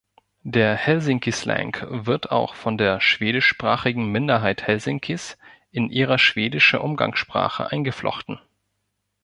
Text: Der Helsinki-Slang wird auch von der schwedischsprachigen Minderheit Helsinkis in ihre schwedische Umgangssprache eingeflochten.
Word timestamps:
Der 0.41 0.73
Helsinki-Slang 0.77 1.77
wird 2.07 2.31
auch 2.31 2.55
von 2.55 2.75
der 2.75 2.99
schwedischsprachigen 3.01 4.11
Minderheit 4.11 4.65
Helsinkis 4.65 5.37
in 5.69 5.91
ihre 5.91 6.17
schwedische 6.17 6.79
Umgangssprache 6.81 7.71
eingeflochten. 7.71 8.39